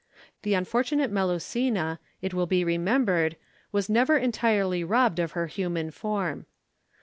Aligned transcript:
The 0.41 0.55
unfortunate 0.55 1.11
Melusina, 1.11 1.99
it 2.23 2.33
will 2.33 2.47
be 2.47 2.63
remembered, 2.63 3.37
was 3.71 3.87
never 3.87 4.17
entirely 4.17 4.83
robbed 4.83 5.19
of 5.19 5.33
her 5.33 5.45
human 5.45 5.91
form. 5.91 6.47